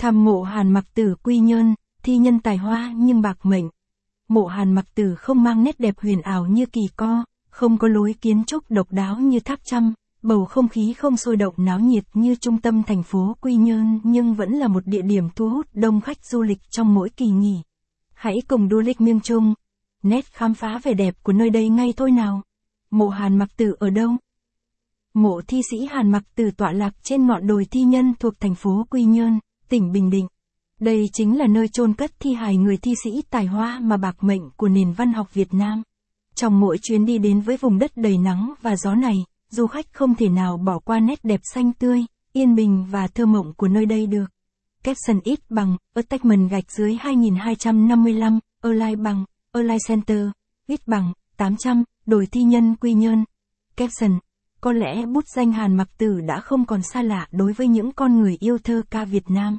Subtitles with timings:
[0.00, 3.68] tham mộ Hàn Mặc Tử Quy Nhơn, thi nhân tài hoa nhưng bạc mệnh.
[4.28, 7.88] Mộ Hàn Mặc Tử không mang nét đẹp huyền ảo như kỳ co, không có
[7.88, 11.80] lối kiến trúc độc đáo như tháp trăm, bầu không khí không sôi động náo
[11.80, 15.48] nhiệt như trung tâm thành phố Quy Nhơn nhưng vẫn là một địa điểm thu
[15.48, 17.62] hút đông khách du lịch trong mỗi kỳ nghỉ.
[18.14, 19.54] Hãy cùng du lịch miêng trung,
[20.02, 22.42] nét khám phá vẻ đẹp của nơi đây ngay thôi nào.
[22.90, 24.10] Mộ Hàn Mặc Tử ở đâu?
[25.14, 28.54] Mộ thi sĩ Hàn Mặc Tử tọa lạc trên ngọn đồi thi nhân thuộc thành
[28.54, 29.38] phố Quy Nhơn,
[29.70, 30.26] tỉnh Bình Định.
[30.80, 34.16] Đây chính là nơi chôn cất thi hài người thi sĩ tài hoa mà bạc
[34.20, 35.82] mệnh của nền văn học Việt Nam.
[36.34, 39.16] Trong mỗi chuyến đi đến với vùng đất đầy nắng và gió này,
[39.48, 43.26] du khách không thể nào bỏ qua nét đẹp xanh tươi, yên bình và thơ
[43.26, 44.24] mộng của nơi đây được.
[44.84, 50.28] Capson ít bằng, attachment gạch dưới 2255, online bằng, online Center,
[50.66, 53.24] ít bằng, 800, đổi thi nhân quy nhơn.
[53.76, 54.18] Capson,
[54.60, 57.92] có lẽ bút danh Hàn Mặc Tử đã không còn xa lạ đối với những
[57.92, 59.58] con người yêu thơ ca Việt Nam.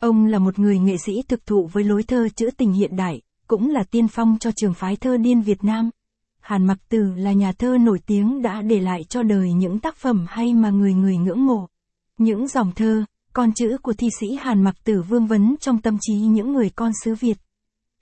[0.00, 3.20] Ông là một người nghệ sĩ thực thụ với lối thơ trữ tình hiện đại,
[3.46, 5.90] cũng là tiên phong cho trường phái thơ điên Việt Nam.
[6.40, 9.96] Hàn Mặc Tử là nhà thơ nổi tiếng đã để lại cho đời những tác
[9.96, 11.66] phẩm hay mà người người ngưỡng mộ.
[12.18, 15.98] Những dòng thơ, con chữ của thi sĩ Hàn Mặc Tử vương vấn trong tâm
[16.00, 17.38] trí những người con xứ Việt.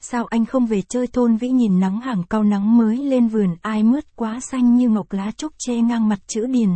[0.00, 3.56] Sao anh không về chơi thôn vĩ nhìn nắng hàng cao nắng mới lên vườn
[3.62, 6.70] ai mướt quá xanh như ngọc lá trúc che ngang mặt chữ điền.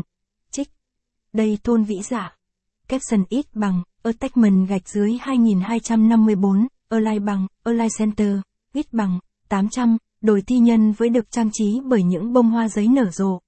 [0.51, 0.69] Trích.
[1.33, 2.37] Đây thôn vĩ giả
[2.93, 8.37] caption ít bằng, attachment gạch dưới 2254, align bằng, align center,
[8.75, 12.89] ít bằng, 800, đồi thi nhân với được trang trí bởi những bông hoa giấy
[12.89, 13.39] nở rộ.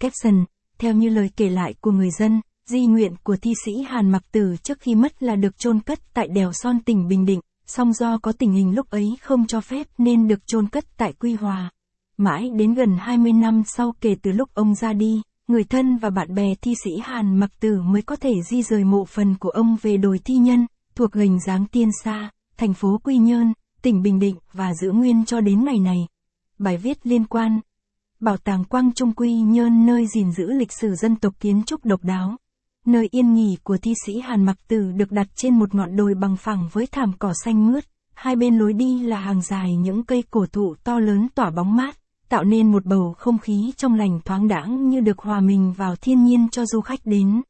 [0.00, 0.44] Caption,
[0.78, 4.22] theo như lời kể lại của người dân, di nguyện của thi sĩ Hàn Mặc
[4.32, 7.92] Tử trước khi mất là được chôn cất tại đèo Son tỉnh Bình Định, song
[7.92, 11.34] do có tình hình lúc ấy không cho phép nên được chôn cất tại Quy
[11.34, 11.70] Hòa.
[12.16, 16.10] Mãi đến gần 20 năm sau kể từ lúc ông ra đi, người thân và
[16.10, 19.48] bạn bè thi sĩ Hàn Mặc Tử mới có thể di rời mộ phần của
[19.48, 24.02] ông về đồi thi nhân, thuộc hình dáng tiên sa, thành phố Quy Nhơn, tỉnh
[24.02, 25.98] Bình Định và giữ nguyên cho đến ngày này.
[26.58, 27.60] Bài viết liên quan
[28.20, 31.84] Bảo tàng Quang Trung Quy Nhơn nơi gìn giữ lịch sử dân tộc kiến trúc
[31.84, 32.36] độc đáo.
[32.86, 36.14] Nơi yên nghỉ của thi sĩ Hàn Mặc Tử được đặt trên một ngọn đồi
[36.14, 37.84] bằng phẳng với thảm cỏ xanh mướt,
[38.14, 41.76] hai bên lối đi là hàng dài những cây cổ thụ to lớn tỏa bóng
[41.76, 41.96] mát,
[42.30, 45.96] tạo nên một bầu không khí trong lành thoáng đãng như được hòa mình vào
[45.96, 47.42] thiên nhiên cho du khách đến.